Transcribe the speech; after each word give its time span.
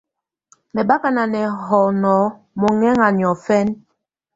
Mɛbaka 0.73 1.07
nà 1.15 1.23
nɛhɔnɔ 1.31 2.15
mɔhɛŋa 2.59 3.07
niɔ̀fɛna. 3.17 3.73